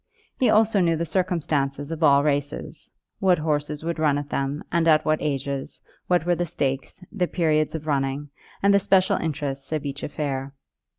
He 0.39 0.47
knew 0.47 0.53
also 0.55 0.81
the 0.83 1.05
circumstances 1.05 1.91
of 1.91 2.01
all 2.01 2.23
races, 2.23 2.89
what 3.19 3.37
horses 3.37 3.83
would 3.83 3.99
run 3.99 4.17
at 4.17 4.31
them, 4.31 4.63
and 4.71 4.87
at 4.87 5.05
what 5.05 5.21
ages, 5.21 5.79
what 6.07 6.25
were 6.25 6.33
the 6.33 6.47
stakes, 6.47 7.03
the 7.11 7.27
periods 7.27 7.75
of 7.75 7.85
running, 7.85 8.31
and 8.63 8.73
the 8.73 8.79
special 8.79 9.17
interests 9.17 9.71
of 9.71 9.85
each 9.85 10.01
affair. 10.01 10.53